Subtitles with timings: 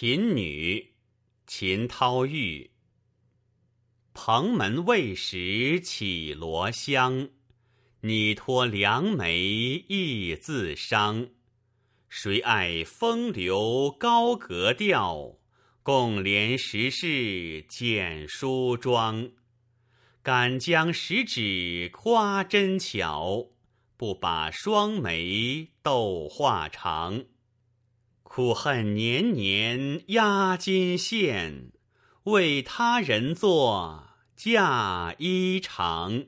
[0.00, 0.92] 贫女，
[1.44, 2.70] 秦涛玉。
[4.14, 7.30] 蓬门未识绮罗香，
[8.02, 9.42] 拟托良媒
[9.88, 11.30] 亦自伤。
[12.08, 15.36] 谁爱风流高格调，
[15.82, 19.32] 共怜时事简梳妆。
[20.22, 23.48] 敢将十指夸针巧，
[23.96, 27.24] 不把双眉斗画长。
[28.30, 31.72] 苦恨年年压金线，
[32.24, 34.04] 为他人做
[34.36, 36.26] 嫁衣裳。